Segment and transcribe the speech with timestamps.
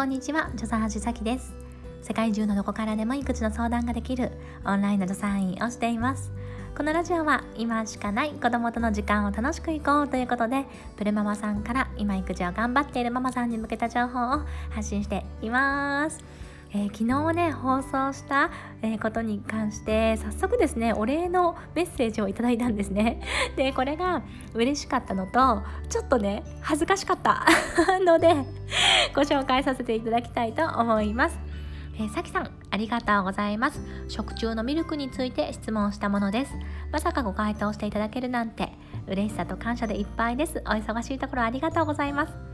[0.00, 1.52] こんにちは助産師さきです。
[2.00, 4.32] 世界中のどこからでも育児の相談ができる
[4.64, 6.32] オンラインの助産院をしています。
[6.74, 10.64] このラジオは今しかない子供との時間を楽しくいこうということで
[10.96, 14.40] プルママさんから今育児を頑張っているママさんに向けた情報を
[14.70, 16.24] 発信しています。
[16.72, 18.50] えー、昨日ね放送した、
[18.82, 23.20] えー、ことに関して早速ですねお礼のメッセージをいただいたんですね
[23.56, 24.22] でこれが
[24.54, 27.44] 嬉しかったのとちょっとね恥ずかしかった
[28.04, 28.34] ので
[29.14, 31.50] ご紹介させていただきたいと思います
[32.00, 33.78] えー、さきさん、ありがとうございます。
[34.08, 36.54] 食中のミルクについて質問したものです。
[36.90, 38.72] まさかご回答していただけるなんて、
[39.06, 40.62] 嬉しさと感謝でいっぱいです。
[40.64, 42.49] お忙しいところありがとうございます。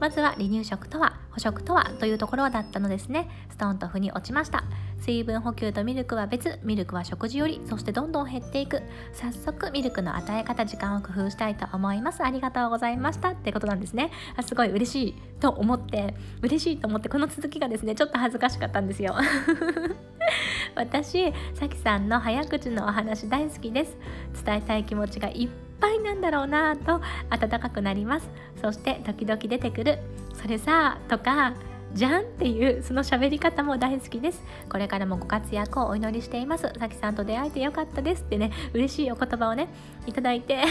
[0.00, 3.28] まずは離乳食とは捕食とはというところだったのですね。
[3.50, 4.64] ストーンと腑に落ちました。
[4.98, 8.82] 水分補給とミルクは別ミルクは食事よりそしてどんどん減っていく。
[9.12, 12.24] 早速ミルクの与え方時間を工夫したいと思います。
[12.24, 14.10] ありがとうございましたってことなんですね。
[14.36, 19.14] あすごい嬉しいと思って嬉しいと思ってこの続きがですねちょっと恥ずかしかったんですよ。
[20.74, 23.96] 私さきさんの早口のお話大好きです。
[24.44, 25.69] 伝えたい気持ちがいっぱ
[26.00, 28.28] いなんだろうなと温かくなります。
[28.60, 29.98] そして時々出てくる
[30.34, 31.54] それさとか
[31.92, 34.42] じゃんっていうその喋り方も大好きです。
[34.68, 36.72] これからもご活躍をお祈りしています。
[36.78, 39.68] さきさんと出会えてよかったですってね嬉しいお言葉をね
[40.06, 40.64] いただいて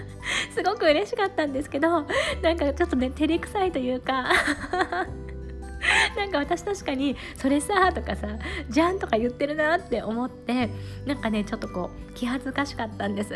[0.54, 2.06] すごく嬉しかったんですけど
[2.42, 4.24] なんかちょっとね照れくさいというか
[6.16, 8.28] なんか私確かに「それさ」とかさ
[8.70, 10.70] 「じゃん」とか言ってるなって思って
[11.06, 13.34] なんかねちょっとこう気恥ずかしかったんです。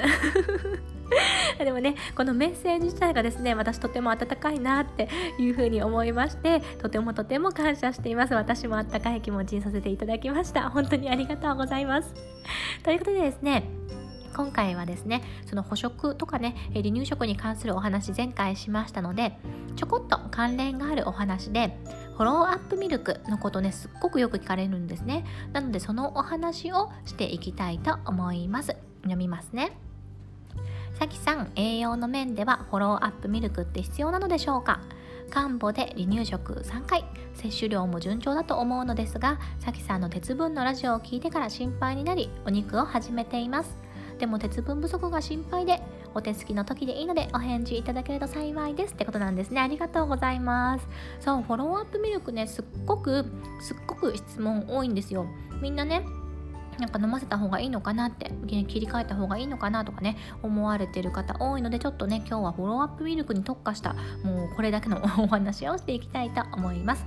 [1.58, 8.34] でもねこのメッセージ自体がですね私とても温かいなっていうふうに思いましてとてもとても感謝しています。
[8.34, 10.68] 私もあったかい気持ちにさせていただきました。
[10.70, 12.14] 本当にありがとうございます。
[12.82, 13.64] ということでですね
[14.36, 19.38] 今回はですねその捕食とかね離乳食に関するお話前回しましたので
[19.76, 21.78] ちょこっと関連があるお話で
[22.16, 25.24] フォローアップミルクのことねすっごくよく聞かれるんですね。
[25.52, 28.76] なのでそのお話をしていきたいと思います。
[29.02, 29.85] 読みますね。
[30.98, 34.80] さきさん栄養の面ではフォローアップミルクって必要なのでしょうか？
[35.28, 37.04] 漢方で離乳食3回。
[37.34, 43.76] 摂取量も順調だと思うのですがさきさんの鉄分のラジオを聞いてから心配になりお肉を始めています。
[44.18, 45.82] でも鉄分不足が心配で
[46.14, 48.94] お手すきの時でいいのでお返事いただけると幸いです。
[48.94, 49.60] ってことなんですね。
[49.60, 50.88] ありがとうございます。
[51.20, 53.26] そうフォローアップミルクねすっごく
[53.60, 55.26] すっごく質問多いんですよ。
[55.60, 56.06] みんなね
[56.78, 63.94] なんか飲ませた方がいいのかなって切り替えた方がいいのかなとかね思われてる方多いのでちょっとね今日はフォローアップミルクに特化した
[64.24, 67.06] もうこれだけのお話をしていきたいと思います。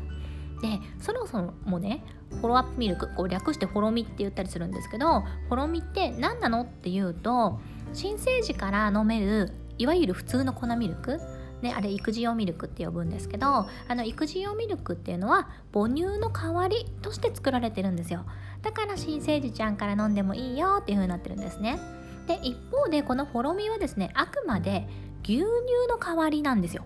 [0.61, 0.67] で
[0.99, 7.61] そもそろもねフォローアップミルクこう略してフォロミって言ったりするんですけどフォロミって何なのっていうと
[7.93, 11.19] 新生児から飲めるいわゆる普通の粉ミルク
[11.61, 18.25] ね、あれ育児用ミルクって呼ぶんですけどあの育児用ミルクっていうのは母乳の代わりとして作られてるんですよ。
[18.61, 21.79] だから新生児ちゃんから飲んでもいいよっていう風になってるんですね。
[22.27, 24.87] で一方でこのフォロミはですねあくまで
[25.23, 25.45] 牛乳
[25.89, 26.85] の代わりなんですよ。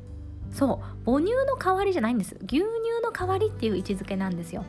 [0.52, 2.36] そう母乳の代わりじゃないんです。
[2.42, 2.64] 牛乳
[3.04, 4.66] の代わりっていう位置づけなんですよ。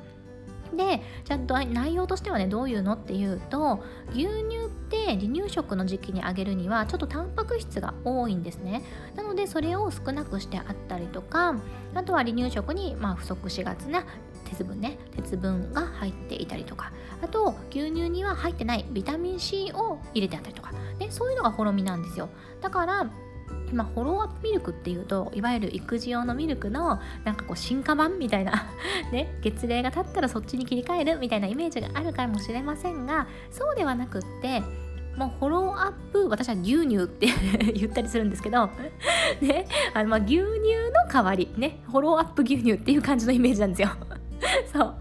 [0.76, 8.82] でちゃんと内容としてはねどういうのっていうと牛乳って離乳食の時期にあげるにはちょっとタンパク質が多いんですね。
[9.16, 11.56] なのでそれを少なくしてあったりとか
[11.94, 14.04] あとは離乳食にまあ不足しがちな
[14.44, 16.92] 鉄分ね鉄分が入っていたりとか
[17.22, 22.28] あと牛乳には入ってないビタミン C を入れてあったりとか、ね、そういうのがほろみなんですよ。
[22.60, 23.10] だから
[23.74, 28.70] 今フォローアップミルクっていうといわゆる育児用のミルクのなんかこう進化版みたいな
[29.10, 34.62] ね月齢が経ったらそっちに切り替えるみたいなイメージがあるかもしれませんがそうではなくって
[35.16, 37.26] もうフォローアップ私は牛乳って
[37.74, 38.70] 言ったりするんですけど
[39.40, 43.88] ねあのま牛乳の代わりねフォローアップ牛乳っていう感じのイメージなんですよ。
[44.72, 44.94] そう。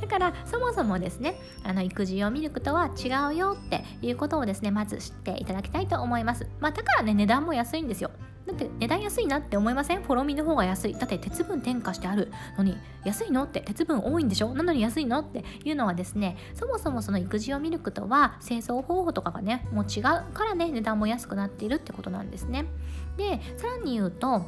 [0.00, 6.46] だからそもそもですねあの育児用ミルクとは違うよっていうことをですねまず知っていただきたいと思います。
[6.60, 8.05] まあだからね値段も安いんですよ。
[8.46, 10.02] だって値段安いなって思いません？
[10.02, 10.94] フォロミの方が安い。
[10.94, 12.30] だって鉄分添加してある。
[12.56, 14.54] のに安いのって鉄分多いんでしょ？
[14.54, 22.66] なのに安いのっていうのはですねそもそもその育児用ミルクとは製造方法とかがねもう違うからね値段も安くなっているってことなんですね。
[23.16, 24.46] でさらに言うと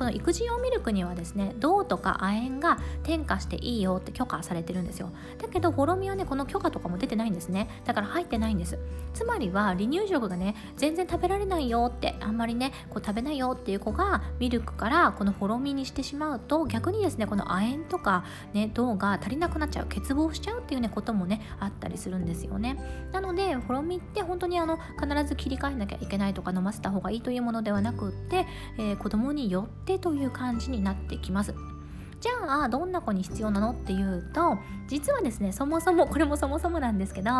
[0.00, 5.10] この育児用ミルクにはですね銅とか亜鉛が添加していいよって許可されてるんですよ。
[5.36, 7.68] だけどフォロミはねこの許可とかも出てないんですね。
[7.84, 8.78] だから入ってないんです。
[9.12, 18.24] つまりは離乳食がね全然食べられないよってあんまりねこう食べないよっていう子がミルクからこのフォロミにしてしまうと逆にですねこの亜鉛とか
[18.54, 23.10] ね銅が足りなくなっちゃう欠乏しちゃうっていうねこともねあったりするんですよね。
[23.12, 28.46] なのでフォロミって本当にあの必ず切り替えなきゃいけないとか飲ませた方がいいというものではなくって、
[28.78, 31.54] えー、子供によっててという感じになってきます。
[32.20, 34.58] じゃあどんな子に必要なのっていうと
[34.88, 37.30] 実はですねそもそもこれもそもそもなんですけど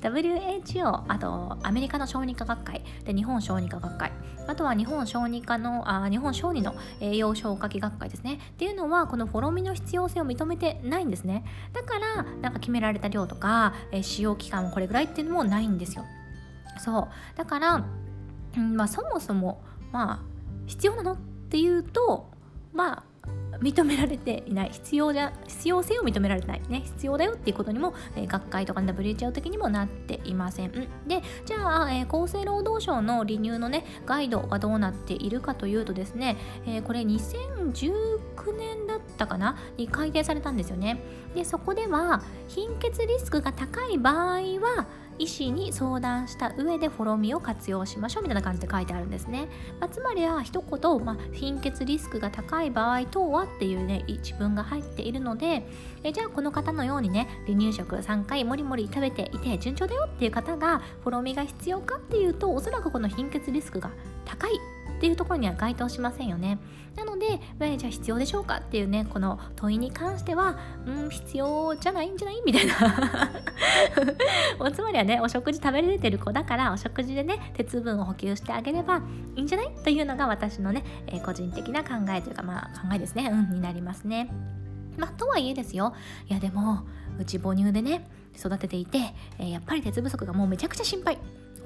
[0.00, 4.12] WHO あとアメリカの小児科学会で日本小児科学会
[4.46, 8.40] あとは日本小児科のあ日本小児の栄養消化器学会ですね。
[8.52, 11.44] っていうのはこのフォロミの必要性を認めてないんですね。
[11.74, 16.04] だからなんか決められた量とか、えー、使用期間もこれぐらいっていうのもないんですよ。
[16.78, 17.08] そう。
[17.36, 17.84] だから、
[18.56, 20.20] うんまあ、そもそもまあ
[20.66, 21.16] 必要なのっ
[21.50, 22.30] ていうと
[22.72, 23.10] まあ
[23.60, 30.72] 認められていない必要じゃ必要性を認められてないね必要だよっていうことにも、えー、学会とか WHO 的にもなっていません。
[31.06, 36.36] でじゃあ、えー、厚生労働省の離乳のねガイドはどうなっているかというとですね、
[36.66, 41.02] えー、これ2019年だったかなに改定されたんですよね。
[41.34, 44.86] でそこでは貧血リスクが高い場合は
[45.20, 55.66] 医師に相談した上でフォロミを活用しましょうみたいな感じで書いてあるんですね、まあ、つまりは一言、まあ、貧血リスクが高い場合等はっていうね一文が入っているので
[56.02, 63.90] えじゃあこの方のようにね離乳食3回もりもり食べていて順調だよっていう方がフォロミが必要かっていうとおそらくこの貧血リスクが
[64.24, 64.52] 高い
[65.00, 66.58] っていうところには該当しませんよね。
[66.94, 68.56] なので、えじゃあ必要でしょうか？
[68.58, 72.42] っていうね、この問いに関しては、うん、必要じゃないんじゃない？
[72.44, 73.30] みたいな
[74.60, 79.00] おつまりはね、お食事食べれてる子だから、お食事でね、鉄分を補給してあげれば
[79.36, 79.70] いいんじゃない？
[79.82, 84.30] というのが私のね、えー、個人的な考えというか、まあ考えですね、うん、になりますね。
[84.98, 85.94] まあ、とはいえですよ。
[86.28, 86.82] いや、でも、
[87.18, 88.06] うち母乳でね、
[88.38, 88.98] 育てていて、
[89.38, 91.16] えー、やっぱり鉄不足がもうめちゃくちゃ心配。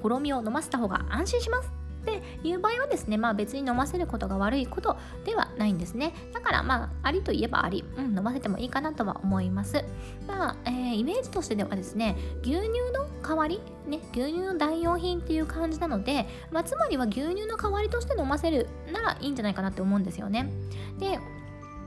[0.01, 1.84] ほろみを飲ませた方が安心します。
[2.05, 9.83] っていう場合はですね、まあ、別に飲ませることが悪いことではないんですねだからまあありといえばあり、うん、飲ませてもいいかなとは思います
[10.27, 20.51] まあ、えー、イメージとしてではですね牛乳の代わりね、牛乳の代用品っていう感じなので、まあ、つまりは牛乳の代わりとして飲ませるならいいんじゃないかなって思うんですよね。
[20.97, 21.19] で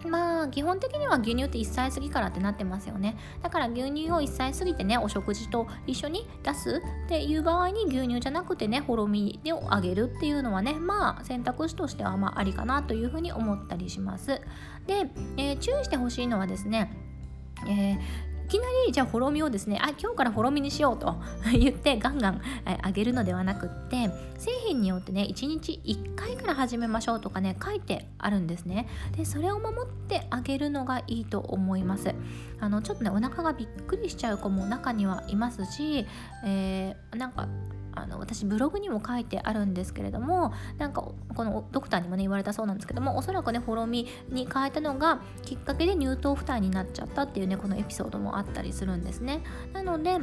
[0.06, 3.16] まあ基本的には牛乳って1歳過ぎからってなってますよね。
[3.42, 14.40] だから牛乳を1歳過ぎてねお食事と一緒に出すっていう場合に牛乳じゃなくてねほろみをあげるっていうのはねまあ選択肢としてはまあありかなというふうに思ったりします。
[14.86, 17.08] で、えー、注意してほしいのはですね
[17.66, 17.98] えー、
[18.48, 21.16] きなりじゃあほろみをですねあ今日からほろみにしようと
[21.52, 22.40] 言ってガンガン
[22.82, 28.88] あげるのではなくって製品によってね1日1回から始めましょうとかね書いてあるんですね。
[29.16, 32.14] でそれを守ってあげるのがいいと思います。
[32.60, 36.06] あのちょっとねお腹がびっくりしちゃう子も中にはいますし、
[36.44, 37.48] えー、なんか
[38.02, 41.02] あの私ブログにも書いてあるんですけれどもなんか
[41.34, 49.42] このドクターにもね言われたそうなんですけどもおそらくねほろみに変えたのがきっかけで乳頭負担になっちゃったっていうねこのエピソードもあったりするんですね。
[49.72, 50.18] なので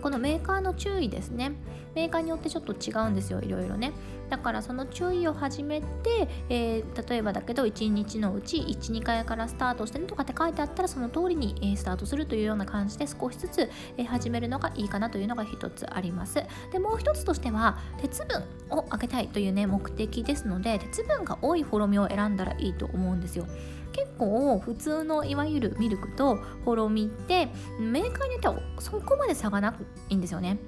[0.00, 1.52] このメーカーの注意ですね。
[1.94, 3.92] メーカーによってちょっと違うんですよいろいろね。
[4.28, 16.42] だからその注意を始めて、えー、例えばだけど1日のうち12回からスタートしてねとかって書いてあったらその通りに、え、スタートするというような感じで少しずつ、え、始めるのがいいかなというのが一つあります。
[16.72, 23.46] でもう一つとしては鉄分を上げたいというね目的ですので鉄分が多いフォロミを選んだらいいと思うんですよ。
[23.92, 27.48] 結構普通のいわゆるミルクとほろみって
[27.78, 30.58] メーカーによってはそこまで差がなくいいんですよね。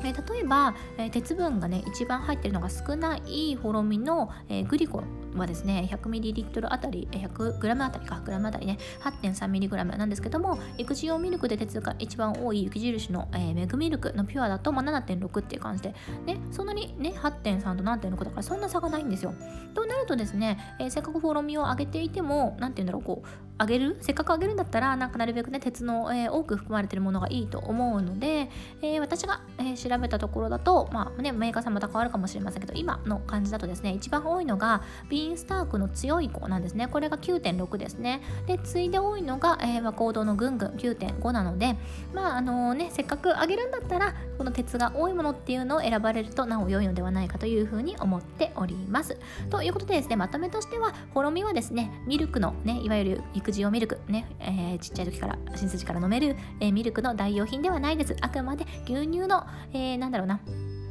[0.00, 5.02] えー、例えば、えー、鉄分がね一番入ってるのが少ないフォロミの、えー、グリコ
[5.34, 19.34] はですね 100ml あたり 100g あたりかグラムあたりね 8.3mg なんですけども育児用ミルクで鉄が一番多い雪印の、えー、メグミルクのピュアだと、まあ、7.6っていう感じでねそんなにね8.3と7.6だからそんな差がないんですよ。
[19.74, 23.96] となるとですね、えー、せっかくフォロミを上げていても何て言うんだろうこう上げる？
[24.00, 28.50] せっかく上げるんだったらなんかなるべくね鉄の、えー、多く含まれてるものがいいと思うので、
[28.82, 36.88] えー、私が、えー、調べたところだとまあねメーカーさんまた変わるかもしれませんけど今の感じだとですね一番多いのがビーンスタークの強い子なんですね。
[36.88, 38.20] これが9.6ですね。
[38.46, 41.76] で次いで多いのが、えー、行動のぐんぐん9.5なので
[42.12, 49.18] まああのねせっかく上げるんだったらこの鉄が多いものっていうのを選ばれるとなお良いのではないかというふうに思っております。
[49.50, 58.16] ということでですねまとめとしてはほろみはですねミルクのねいわゆる育児用ミルクね、えー、ちっちゃい時から新筋から飲める、えー、ミルクの代用品ではないです。
[58.20, 60.40] あくまで牛乳の、えー、なんだろうな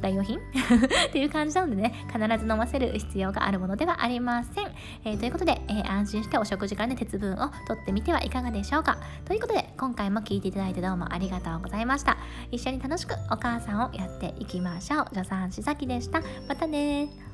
[0.00, 0.38] 代用品？
[1.08, 4.66] っていう感じなのでね必ず飲ませる必要があるものではありません、
[5.04, 8.98] えー、ということで、えー、安心してお食事からね鉄分を取ってみてはいかがでしょうか。
[9.24, 12.16] ということで今回も聴いていただいてどうもありがとうございました。
[12.50, 15.06] 一緒に楽しくお母さんをやっていきましょう。
[15.14, 16.22] 助産師崎でした。
[16.48, 17.25] またね